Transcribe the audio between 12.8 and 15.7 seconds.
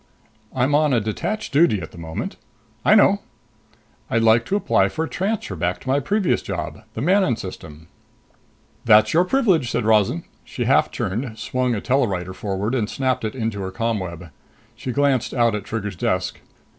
snapped it into her ComWeb. She glanced out at